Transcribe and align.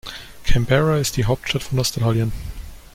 Canberra 0.45 0.97
ist 0.97 1.15
die 1.15 1.25
Hauptstadt 1.25 1.61
von 1.61 1.77
Australien. 1.79 2.31